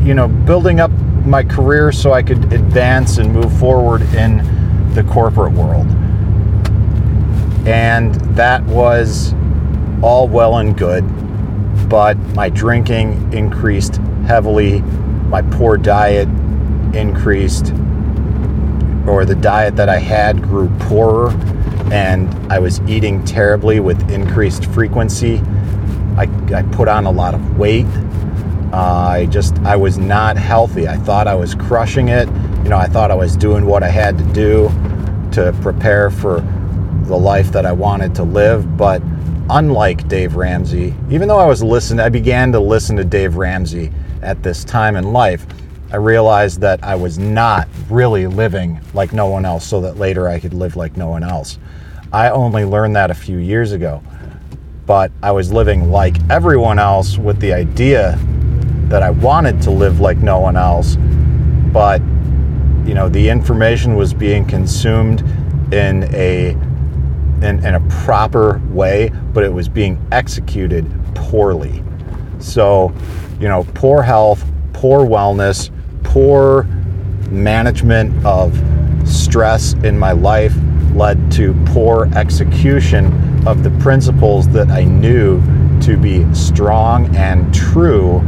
you 0.03 0.15
know, 0.15 0.29
building 0.29 0.81
up 0.81 0.91
my 1.27 1.43
career 1.43 1.93
so 1.93 2.13
I 2.13 2.23
could 2.23 2.53
advance 2.53 3.19
and 3.19 3.33
move 3.33 3.53
forward 3.59 4.03
in 4.15 4.39
the 4.95 5.05
corporate 5.05 5.53
world. 5.53 5.87
And 7.67 8.15
that 8.35 8.65
was 8.65 9.35
all 10.03 10.27
well 10.27 10.57
and 10.57 10.77
good, 10.77 11.05
but 11.91 12.17
my 12.35 12.49
drinking 12.49 13.35
increased 13.35 13.97
heavily, 14.27 14.81
my 15.29 15.43
poor 15.43 15.77
diet 15.77 16.29
increased, 16.95 17.75
or 19.11 19.25
the 19.25 19.35
diet 19.35 19.77
that 19.77 19.89
I 19.89 19.99
had 19.99 20.41
grew 20.43 20.69
poorer, 20.81 21.31
and 21.93 22.33
I 22.53 22.59
was 22.59 22.81
eating 22.83 23.25
terribly 23.25 23.81
with 23.81 24.11
increased 24.11 24.67
frequency. 24.67 25.43
I, 26.17 26.29
I 26.55 26.63
put 26.73 26.89
on 26.89 27.07
a 27.07 27.11
lot 27.11 27.35
of 27.35 27.59
weight. 27.59 27.87
Uh, 28.73 28.77
I 28.77 29.27
just, 29.27 29.59
I 29.61 29.75
was 29.75 29.99
not 29.99 30.37
healthy. 30.37 30.87
I 30.87 30.97
thought 30.97 31.27
I 31.27 31.35
was 31.35 31.55
crushing 31.55 32.09
it. 32.09 32.29
You 32.63 32.71
know, 32.71 32.77
I 32.77 32.87
thought 32.87 33.11
I 33.11 33.15
was 33.15 33.37
doing 33.37 33.67
what 33.67 33.83
I 33.83 33.89
had 33.89 34.17
to 34.19 34.25
do 34.33 34.69
to 35.33 35.53
prepare 35.61 36.11
for 36.11 36.41
the 37.05 37.17
life 37.17 37.51
that 37.53 37.67
I 37.67 37.73
wanted 37.73 38.15
to 38.17 38.23
live, 38.23 38.77
but 38.77 39.03
unlike 39.51 40.07
Dave 40.07 40.37
Ramsey, 40.37 40.95
even 41.11 41.27
though 41.27 41.39
I 41.39 41.47
was 41.47 41.61
listening, 41.63 41.99
I 41.99 42.09
began 42.09 42.53
to 42.53 42.61
listen 42.61 42.97
to 42.97 43.05
Dave 43.05 43.35
Ramsey 43.35 43.91
at 44.23 44.43
this 44.45 44.65
time 44.65 44.95
in 44.95 45.13
life. 45.13 45.45
I 45.93 45.97
realized 45.97 46.61
that 46.61 46.85
I 46.85 46.95
was 46.95 47.19
not 47.19 47.67
really 47.89 48.29
living 48.29 48.81
like 48.95 49.13
no 49.13 49.27
one 49.27 49.45
else 49.45 49.67
so 49.67 49.81
that 49.81 49.97
later 49.97 50.29
I 50.29 50.39
could 50.39 50.55
live 50.55 50.77
like 50.77 50.97
no 50.97 51.09
one 51.09 51.25
else. 51.25 51.59
I 52.13 52.31
only 52.31 52.65
learned 52.65 52.95
that 52.95 53.11
a 53.11 53.15
few 53.15 53.39
years 53.39 53.73
ago, 53.73 54.01
but 54.87 55.11
I 55.21 55.33
was 55.33 55.53
living 55.53 55.91
like 55.91 56.17
everyone 56.31 56.79
else 56.79 57.19
with 57.19 57.41
the 57.41 57.53
idea 57.53 58.19
that 58.89 59.03
I 59.03 59.11
wanted 59.11 59.61
to 59.63 59.73
live 59.73 59.99
like 59.99 60.19
no 60.19 60.39
one 60.39 60.57
else, 60.57 60.97
but 61.73 62.01
you 62.87 62.95
know, 62.95 63.09
the 63.09 63.29
information 63.29 63.97
was 63.97 64.15
being 64.15 64.45
consumed 64.47 65.23
in 65.73 66.05
a 66.15 66.51
in, 67.43 67.65
in 67.65 67.75
a 67.75 67.81
proper 68.05 68.61
way, 68.69 69.11
but 69.33 69.43
it 69.43 69.53
was 69.53 69.69
being 69.69 70.05
executed 70.13 70.87
poorly. 71.15 71.83
So, 72.39 72.93
you 73.41 73.49
know, 73.49 73.65
poor 73.75 74.03
health, 74.03 74.45
poor 74.73 75.01
wellness, 75.01 75.71
poor 76.11 76.65
management 77.31 78.27
of 78.27 78.53
stress 79.09 79.75
in 79.85 79.97
my 79.97 80.11
life 80.11 80.53
led 80.93 81.31
to 81.31 81.55
poor 81.67 82.13
execution 82.17 83.07
of 83.47 83.63
the 83.63 83.71
principles 83.79 84.49
that 84.49 84.69
I 84.71 84.83
knew 84.83 85.41
to 85.83 85.97
be 85.97 86.27
strong 86.35 87.15
and 87.15 87.55
true 87.55 88.19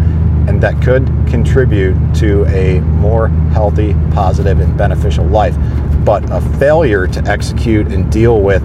and 0.47 0.61
that 0.62 0.81
could 0.81 1.07
contribute 1.29 1.97
to 2.15 2.45
a 2.47 2.79
more 2.81 3.29
healthy, 3.51 3.95
positive, 4.12 4.61
and 4.61 4.79
beneficial 4.79 5.25
life. 5.25 5.57
But 6.05 6.31
a 6.31 6.41
failure 6.59 7.09
to 7.09 7.21
execute 7.25 7.89
and 7.89 8.11
deal 8.12 8.41
with, 8.41 8.62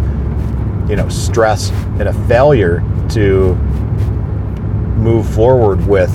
you 0.88 0.96
know, 0.96 1.10
stress 1.10 1.72
and 2.00 2.04
a 2.04 2.14
failure 2.28 2.84
to 3.10 3.56
move 4.96 5.28
forward 5.34 5.86
with 5.88 6.12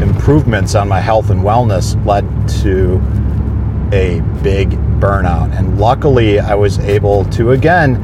improvements 0.00 0.74
on 0.74 0.88
my 0.88 1.00
health 1.00 1.30
and 1.30 1.40
wellness 1.40 1.94
led 2.04 2.24
to 2.62 2.96
a 3.94 4.20
big 4.42 4.70
burnout. 5.00 5.56
And 5.56 5.78
luckily, 5.78 6.40
I 6.40 6.54
was 6.54 6.78
able 6.80 7.24
to 7.26 7.52
again 7.52 8.00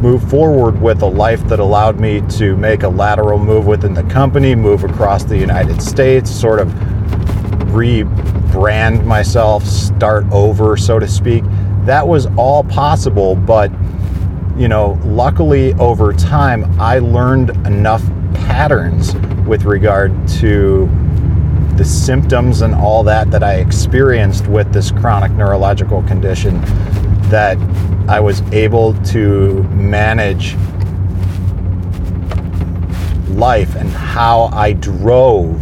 move 0.00 0.28
forward 0.28 0.80
with 0.80 1.02
a 1.02 1.06
life 1.06 1.42
that 1.48 1.58
allowed 1.58 1.98
me 1.98 2.20
to 2.28 2.56
make 2.56 2.82
a 2.82 2.88
lateral 2.88 3.38
move 3.38 3.66
within 3.66 3.94
the 3.94 4.02
company, 4.04 4.54
move 4.54 4.84
across 4.84 5.24
the 5.24 5.38
United 5.38 5.80
States, 5.80 6.30
sort 6.30 6.60
of 6.60 6.68
rebrand 7.72 9.04
myself, 9.04 9.64
start 9.64 10.24
over, 10.30 10.76
so 10.76 10.98
to 10.98 11.08
speak. 11.08 11.44
That 11.84 12.06
was 12.06 12.26
all 12.36 12.64
possible, 12.64 13.36
but 13.36 13.70
you 14.56 14.68
know, 14.68 14.98
luckily 15.04 15.74
over 15.74 16.12
time, 16.12 16.80
I 16.80 16.98
learned 16.98 17.50
enough 17.66 18.02
patterns 18.46 19.14
with 19.46 19.64
regard 19.64 20.12
to 20.28 20.88
the 21.76 21.84
symptoms 21.84 22.62
and 22.62 22.74
all 22.74 23.02
that 23.04 23.30
that 23.30 23.42
I 23.42 23.56
experienced 23.56 24.46
with 24.46 24.72
this 24.72 24.90
chronic 24.90 25.32
neurological 25.32 26.02
condition 26.04 26.60
that 27.28 27.58
I 28.08 28.20
was 28.20 28.40
able 28.52 28.94
to 29.04 29.62
manage 29.64 30.54
life 33.28 33.74
and 33.74 33.88
how 33.90 34.44
I 34.52 34.72
drove 34.72 35.60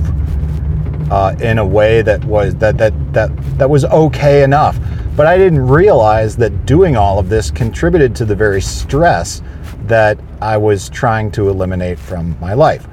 uh, 1.10 1.34
in 1.40 1.58
a 1.58 1.66
way 1.66 2.02
that 2.02 2.24
was 2.24 2.54
that 2.56 2.78
that 2.78 2.92
that 3.12 3.30
that 3.58 3.68
was 3.68 3.84
okay 3.86 4.42
enough. 4.42 4.78
But 5.16 5.26
I 5.26 5.36
didn't 5.36 5.66
realize 5.66 6.36
that 6.36 6.66
doing 6.66 6.96
all 6.96 7.18
of 7.18 7.28
this 7.28 7.50
contributed 7.50 8.14
to 8.16 8.24
the 8.24 8.34
very 8.34 8.60
stress 8.60 9.42
that 9.86 10.18
I 10.40 10.56
was 10.56 10.88
trying 10.88 11.30
to 11.32 11.48
eliminate 11.48 11.98
from 11.98 12.38
my 12.40 12.54
life. 12.54 12.86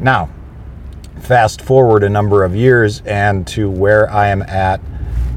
Now, 0.00 0.30
fast 1.20 1.62
forward 1.62 2.02
a 2.02 2.08
number 2.08 2.44
of 2.44 2.54
years 2.54 3.02
and 3.06 3.46
to 3.48 3.70
where 3.70 4.10
I 4.10 4.28
am 4.28 4.42
at 4.42 4.80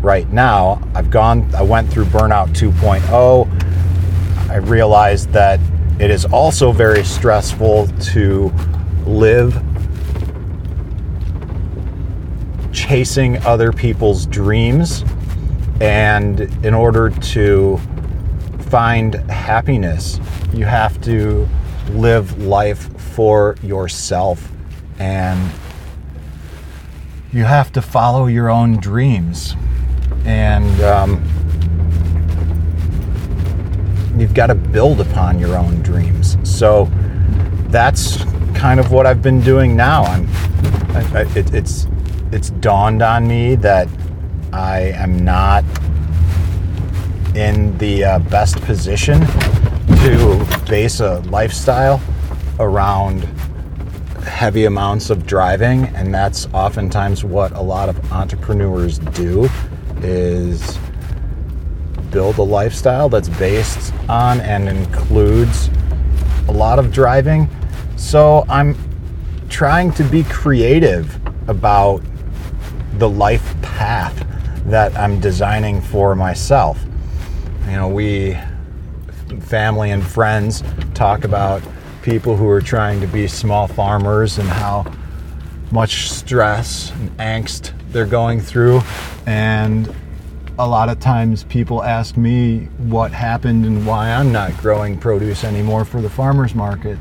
right 0.01 0.31
now. 0.31 0.81
I've 0.93 1.09
gone, 1.09 1.53
I 1.55 1.61
went 1.61 1.89
through 1.89 2.05
Burnout 2.05 2.49
2.0. 2.49 4.49
I 4.49 4.57
realized 4.57 5.31
that 5.31 5.59
it 5.99 6.11
is 6.11 6.25
also 6.25 6.71
very 6.71 7.03
stressful 7.03 7.87
to 7.87 8.51
live 9.05 9.63
chasing 12.71 13.37
other 13.45 13.71
people's 13.71 14.25
dreams. 14.25 15.03
And 15.81 16.41
in 16.65 16.73
order 16.73 17.09
to 17.09 17.79
find 18.69 19.15
happiness, 19.29 20.19
you 20.53 20.65
have 20.65 20.99
to 21.01 21.47
live 21.91 22.43
life 22.43 22.89
for 23.15 23.55
yourself 23.63 24.51
and 24.99 25.51
you 27.31 27.43
have 27.43 27.71
to 27.71 27.81
follow 27.81 28.27
your 28.27 28.49
own 28.49 28.77
dreams 28.77 29.55
and 30.25 30.81
um, 30.81 31.23
you've 34.17 34.33
got 34.33 34.47
to 34.47 34.55
build 34.55 34.99
upon 34.99 35.39
your 35.39 35.57
own 35.57 35.81
dreams. 35.81 36.37
So 36.43 36.89
that's 37.67 38.23
kind 38.53 38.79
of 38.79 38.91
what 38.91 39.05
I've 39.05 39.21
been 39.21 39.41
doing 39.41 39.75
now. 39.75 40.03
I'm, 40.03 40.27
I, 40.95 41.19
I, 41.19 41.21
it, 41.37 41.53
it's 41.53 41.87
it's 42.31 42.49
dawned 42.49 43.01
on 43.01 43.27
me 43.27 43.55
that 43.55 43.87
I 44.51 44.91
am 44.95 45.23
not 45.23 45.63
in 47.37 47.77
the 47.77 48.03
uh, 48.03 48.19
best 48.19 48.59
position 48.61 49.21
to 50.01 50.47
base 50.67 50.99
a 50.99 51.19
lifestyle 51.29 52.01
around 52.59 53.21
heavy 54.23 54.65
amounts 54.65 55.09
of 55.09 55.25
driving 55.25 55.85
and 55.95 56.13
that's 56.13 56.47
oftentimes 56.53 57.23
what 57.23 57.51
a 57.53 57.61
lot 57.61 57.89
of 57.89 58.11
entrepreneurs 58.11 58.99
do 58.99 59.47
is 60.01 60.77
build 62.11 62.37
a 62.37 62.43
lifestyle 62.43 63.07
that's 63.09 63.29
based 63.29 63.93
on 64.09 64.39
and 64.41 64.67
includes 64.67 65.69
a 66.47 66.51
lot 66.51 66.79
of 66.79 66.91
driving. 66.91 67.49
So 67.97 68.45
I'm 68.49 68.75
trying 69.49 69.91
to 69.93 70.03
be 70.03 70.23
creative 70.23 71.19
about 71.49 72.01
the 72.93 73.09
life 73.09 73.55
path 73.61 74.25
that 74.65 74.97
I'm 74.97 75.19
designing 75.19 75.81
for 75.81 76.15
myself. 76.15 76.79
You 77.67 77.75
know, 77.75 77.89
we, 77.89 78.39
family 79.41 79.91
and 79.91 80.01
friends, 80.01 80.63
talk 80.93 81.25
about 81.25 81.61
people 82.01 82.37
who 82.37 82.47
are 82.47 82.61
trying 82.61 83.01
to 83.01 83.07
be 83.07 83.27
small 83.27 83.67
farmers 83.67 84.37
and 84.37 84.47
how 84.47 84.85
much 85.71 86.09
stress 86.09 86.91
and 86.91 87.09
angst 87.17 87.73
they're 87.91 88.05
going 88.05 88.39
through. 88.39 88.81
And 89.25 89.93
a 90.57 90.65
lot 90.65 90.87
of 90.87 91.01
times 91.01 91.43
people 91.43 91.83
ask 91.83 92.15
me 92.15 92.69
what 92.77 93.11
happened 93.11 93.65
and 93.65 93.85
why 93.85 94.11
I'm 94.11 94.31
not 94.31 94.55
growing 94.57 94.97
produce 94.97 95.43
anymore 95.43 95.83
for 95.83 96.01
the 96.01 96.09
farmers 96.09 96.55
market. 96.55 96.97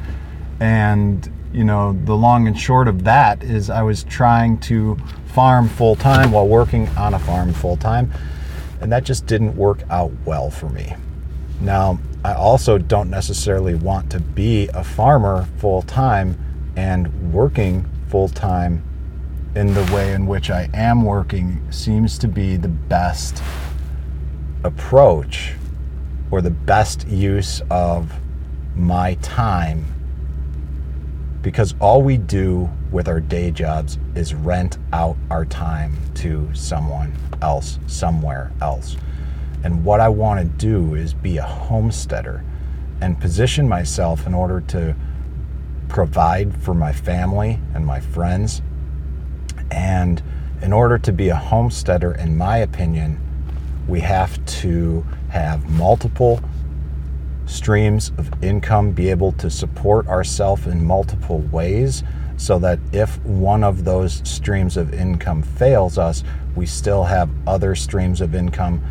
And, 0.58 1.30
you 1.52 1.62
know, 1.62 1.92
the 2.06 2.16
long 2.16 2.48
and 2.48 2.58
short 2.58 2.88
of 2.88 3.04
that 3.04 3.44
is 3.44 3.70
I 3.70 3.82
was 3.82 4.02
trying 4.02 4.58
to 4.62 4.96
farm 5.26 5.68
full 5.68 5.94
time 5.94 6.32
while 6.32 6.48
working 6.48 6.88
on 6.96 7.14
a 7.14 7.20
farm 7.20 7.52
full 7.52 7.76
time. 7.76 8.10
And 8.80 8.92
that 8.92 9.04
just 9.04 9.26
didn't 9.26 9.56
work 9.56 9.82
out 9.90 10.12
well 10.24 10.50
for 10.50 10.68
me. 10.68 10.94
Now, 11.60 11.98
I 12.24 12.34
also 12.34 12.78
don't 12.78 13.08
necessarily 13.08 13.74
want 13.74 14.10
to 14.10 14.20
be 14.20 14.68
a 14.74 14.84
farmer 14.84 15.48
full 15.58 15.82
time 15.82 16.38
and 16.76 17.32
working 17.32 17.88
full 18.08 18.28
time 18.28 18.82
in 19.54 19.72
the 19.72 19.90
way 19.94 20.12
in 20.12 20.26
which 20.26 20.50
I 20.50 20.68
am 20.74 21.02
working 21.02 21.66
seems 21.70 22.18
to 22.18 22.28
be 22.28 22.56
the 22.56 22.68
best 22.68 23.42
approach 24.64 25.54
or 26.30 26.42
the 26.42 26.50
best 26.50 27.06
use 27.08 27.62
of 27.70 28.12
my 28.74 29.14
time 29.22 29.86
because 31.40 31.74
all 31.80 32.02
we 32.02 32.16
do 32.16 32.68
with 32.96 33.08
our 33.08 33.20
day 33.20 33.50
jobs 33.50 33.98
is 34.14 34.32
rent 34.32 34.78
out 34.90 35.18
our 35.30 35.44
time 35.44 35.94
to 36.14 36.48
someone 36.54 37.12
else, 37.42 37.78
somewhere 37.86 38.50
else. 38.62 38.96
And 39.62 39.84
what 39.84 40.00
I 40.00 40.08
want 40.08 40.40
to 40.40 40.46
do 40.46 40.94
is 40.94 41.12
be 41.12 41.36
a 41.36 41.42
homesteader 41.42 42.42
and 43.02 43.20
position 43.20 43.68
myself 43.68 44.26
in 44.26 44.32
order 44.32 44.62
to 44.68 44.96
provide 45.90 46.56
for 46.62 46.72
my 46.72 46.90
family 46.90 47.60
and 47.74 47.84
my 47.84 48.00
friends 48.00 48.62
and 49.70 50.22
in 50.62 50.72
order 50.72 50.96
to 50.96 51.12
be 51.12 51.28
a 51.28 51.36
homesteader, 51.36 52.12
in 52.12 52.34
my 52.34 52.56
opinion, 52.56 53.20
we 53.86 54.00
have 54.00 54.42
to 54.46 55.04
have 55.28 55.68
multiple 55.68 56.40
streams 57.44 58.10
of 58.16 58.32
income, 58.42 58.92
be 58.92 59.10
able 59.10 59.32
to 59.32 59.50
support 59.50 60.08
ourselves 60.08 60.66
in 60.66 60.82
multiple 60.82 61.40
ways, 61.52 62.02
so 62.36 62.58
that 62.58 62.78
if 62.92 63.18
one 63.24 63.64
of 63.64 63.84
those 63.84 64.20
streams 64.28 64.76
of 64.76 64.92
income 64.92 65.42
fails 65.42 65.98
us, 65.98 66.22
we 66.54 66.66
still 66.66 67.04
have 67.04 67.30
other 67.46 67.74
streams 67.74 68.20
of 68.20 68.34
income, 68.34 68.82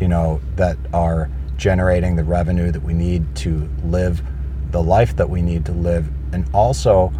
you 0.00 0.08
know, 0.08 0.40
that 0.56 0.76
are 0.92 1.30
generating 1.56 2.16
the 2.16 2.24
revenue 2.24 2.70
that 2.70 2.82
we 2.82 2.92
need 2.92 3.34
to 3.36 3.68
live 3.84 4.22
the 4.70 4.82
life 4.82 5.14
that 5.14 5.30
we 5.30 5.40
need 5.40 5.64
to 5.64 5.72
live. 5.72 6.08
And 6.32 6.44
also, 6.52 7.12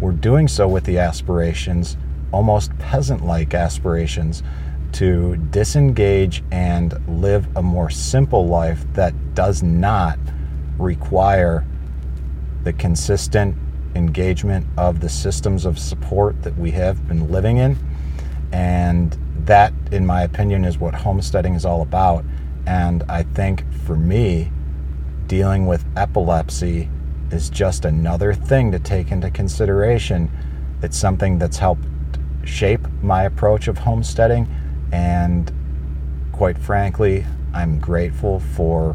we're 0.00 0.12
doing 0.12 0.48
so 0.48 0.66
with 0.66 0.84
the 0.84 0.98
aspirations, 0.98 1.98
almost 2.32 2.76
peasant 2.78 3.22
like 3.22 3.52
aspirations, 3.52 4.42
to 4.92 5.36
disengage 5.50 6.42
and 6.50 6.94
live 7.20 7.46
a 7.56 7.62
more 7.62 7.90
simple 7.90 8.46
life 8.46 8.84
that 8.94 9.34
does 9.34 9.62
not 9.62 10.18
require 10.78 11.66
the 12.64 12.72
consistent 12.72 13.54
engagement 13.94 14.66
of 14.76 15.00
the 15.00 15.08
systems 15.08 15.64
of 15.64 15.78
support 15.78 16.42
that 16.42 16.56
we 16.56 16.70
have 16.72 17.06
been 17.08 17.30
living 17.30 17.58
in. 17.58 17.78
And 18.52 19.16
that, 19.44 19.72
in 19.90 20.06
my 20.06 20.22
opinion, 20.22 20.64
is 20.64 20.78
what 20.78 20.94
homesteading 20.94 21.54
is 21.54 21.64
all 21.64 21.82
about. 21.82 22.24
And 22.66 23.02
I 23.08 23.22
think 23.22 23.64
for 23.84 23.96
me, 23.96 24.50
dealing 25.26 25.66
with 25.66 25.84
epilepsy 25.96 26.88
is 27.30 27.48
just 27.48 27.84
another 27.84 28.34
thing 28.34 28.70
to 28.72 28.78
take 28.78 29.10
into 29.10 29.30
consideration. 29.30 30.30
It's 30.82 30.96
something 30.96 31.38
that's 31.38 31.58
helped 31.58 31.86
shape 32.44 32.86
my 33.02 33.24
approach 33.24 33.68
of 33.68 33.78
homesteading. 33.78 34.48
And 34.92 35.50
quite 36.32 36.58
frankly, 36.58 37.24
I'm 37.54 37.78
grateful 37.78 38.40
for 38.40 38.94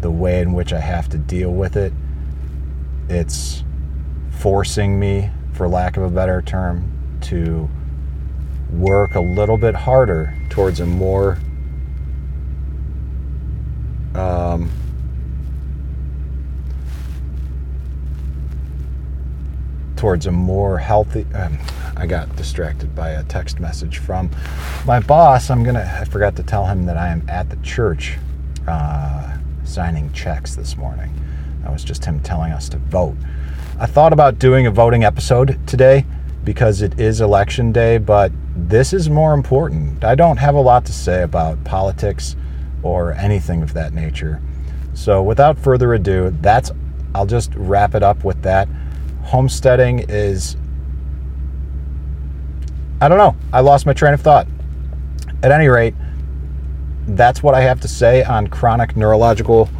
the 0.00 0.10
way 0.10 0.40
in 0.40 0.52
which 0.52 0.72
I 0.72 0.80
have 0.80 1.08
to 1.10 1.18
deal 1.18 1.50
with 1.50 1.76
it. 1.76 1.92
It's 3.08 3.64
forcing 4.38 4.98
me, 4.98 5.30
for 5.52 5.68
lack 5.68 5.96
of 5.96 6.02
a 6.04 6.10
better 6.10 6.42
term, 6.42 7.18
to 7.22 7.68
work 8.72 9.14
a 9.14 9.20
little 9.20 9.56
bit 9.56 9.74
harder 9.74 10.34
towards 10.50 10.80
a 10.80 10.86
more 10.86 11.38
um, 14.14 14.70
towards 19.96 20.26
a 20.26 20.30
more 20.30 20.78
healthy 20.78 21.26
um, 21.34 21.58
i 21.96 22.06
got 22.06 22.34
distracted 22.36 22.94
by 22.94 23.10
a 23.10 23.24
text 23.24 23.58
message 23.58 23.98
from 23.98 24.30
my 24.86 25.00
boss. 25.00 25.50
I'm 25.50 25.64
gonna 25.64 25.98
i 26.00 26.04
forgot 26.04 26.36
to 26.36 26.42
tell 26.42 26.66
him 26.66 26.86
that 26.86 26.96
i 26.96 27.08
am 27.08 27.28
at 27.28 27.50
the 27.50 27.56
church 27.56 28.16
uh, 28.68 29.36
signing 29.64 30.12
checks 30.12 30.54
this 30.54 30.76
morning. 30.76 31.12
That 31.62 31.72
was 31.72 31.84
just 31.84 32.04
him 32.04 32.20
telling 32.20 32.52
us 32.52 32.68
to 32.70 32.78
vote 32.78 33.16
i 33.78 33.86
thought 33.86 34.12
about 34.12 34.38
doing 34.38 34.66
a 34.66 34.70
voting 34.70 35.04
episode 35.04 35.58
today 35.66 36.04
because 36.44 36.82
it 36.82 36.98
is 37.00 37.20
election 37.20 37.72
day 37.72 37.98
but 37.98 38.32
this 38.58 38.92
is 38.92 39.08
more 39.08 39.34
important. 39.34 40.04
I 40.04 40.14
don't 40.14 40.36
have 40.36 40.54
a 40.54 40.60
lot 40.60 40.84
to 40.86 40.92
say 40.92 41.22
about 41.22 41.62
politics 41.64 42.34
or 42.82 43.12
anything 43.12 43.62
of 43.62 43.72
that 43.74 43.94
nature. 43.94 44.42
So, 44.94 45.22
without 45.22 45.58
further 45.58 45.94
ado, 45.94 46.36
that's 46.40 46.72
I'll 47.14 47.26
just 47.26 47.52
wrap 47.54 47.94
it 47.94 48.02
up 48.02 48.24
with 48.24 48.42
that. 48.42 48.68
Homesteading 49.22 50.06
is 50.08 50.56
I 53.00 53.08
don't 53.08 53.18
know. 53.18 53.36
I 53.52 53.60
lost 53.60 53.86
my 53.86 53.92
train 53.92 54.12
of 54.12 54.20
thought. 54.20 54.48
At 55.42 55.52
any 55.52 55.68
rate, 55.68 55.94
that's 57.06 57.42
what 57.42 57.54
I 57.54 57.60
have 57.60 57.80
to 57.82 57.88
say 57.88 58.24
on 58.24 58.48
chronic 58.48 58.96
neurological 58.96 59.70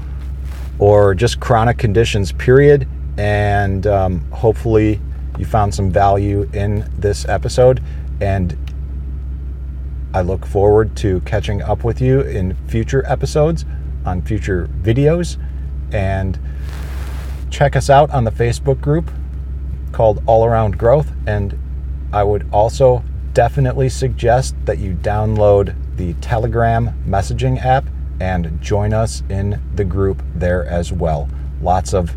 or 0.79 1.17
just 1.17 1.41
chronic 1.41 1.79
conditions, 1.79 2.31
period. 2.31 2.89
And 3.19 3.87
um, 3.87 4.21
hopefully, 4.31 5.01
you 5.39 5.45
found 5.45 5.75
some 5.75 5.91
value 5.91 6.49
in 6.53 6.89
this 6.97 7.29
episode. 7.29 7.83
And 8.21 8.57
I 10.15 10.23
look 10.23 10.47
forward 10.47 10.97
to 10.99 11.21
catching 11.21 11.61
up 11.61 11.85
with 11.85 12.01
you 12.01 12.21
in 12.21 12.55
future 12.69 13.05
episodes, 13.07 13.65
on 14.07 14.23
future 14.23 14.71
videos, 14.83 15.37
and 15.93 16.39
check 17.51 17.77
us 17.77 17.91
out 17.91 18.11
on 18.11 18.25
the 18.25 18.31
Facebook 18.31 18.81
group 18.81 19.11
called 19.93 20.23
All 20.27 20.45
Around 20.45 20.79
Growth. 20.79 21.13
And 21.27 21.59
I 22.13 22.23
would 22.23 22.49
also 22.53 23.05
definitely 23.35 23.89
suggest 23.89 24.55
that 24.65 24.79
you 24.79 24.95
download 24.95 25.75
the 25.97 26.15
Telegram 26.15 26.91
messaging 27.07 27.63
app 27.65 27.85
and 28.21 28.61
join 28.61 28.93
us 28.93 29.23
in 29.29 29.61
the 29.75 29.85
group 29.85 30.23
there 30.35 30.65
as 30.67 30.93
well. 30.93 31.29
Lots 31.61 31.93
of 31.95 32.15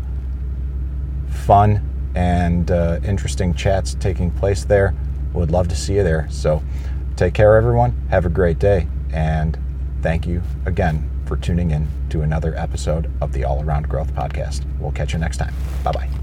fun 1.42 1.88
and 2.14 2.70
uh, 2.70 3.00
interesting 3.04 3.54
chats 3.54 3.94
taking 3.94 4.30
place 4.30 4.64
there. 4.64 4.94
Would 5.32 5.50
love 5.50 5.68
to 5.68 5.76
see 5.76 5.94
you 5.94 6.02
there. 6.02 6.26
So, 6.30 6.62
Take 7.16 7.34
care, 7.34 7.56
everyone. 7.56 7.92
Have 8.10 8.26
a 8.26 8.30
great 8.30 8.58
day. 8.58 8.88
And 9.12 9.58
thank 10.02 10.26
you 10.26 10.42
again 10.66 11.08
for 11.26 11.36
tuning 11.36 11.70
in 11.70 11.86
to 12.10 12.22
another 12.22 12.54
episode 12.56 13.10
of 13.20 13.32
the 13.32 13.44
All 13.44 13.62
Around 13.62 13.88
Growth 13.88 14.12
Podcast. 14.14 14.64
We'll 14.80 14.92
catch 14.92 15.12
you 15.12 15.18
next 15.18 15.36
time. 15.36 15.54
Bye 15.84 15.92
bye. 15.92 16.21